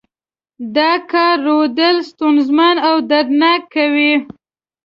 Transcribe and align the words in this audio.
دا 0.75 0.91
کار 1.11 1.35
رودل 1.47 1.97
ستونزمن 2.09 2.75
او 2.87 2.95
دردناک 3.09 3.61
کوي. 3.73 4.13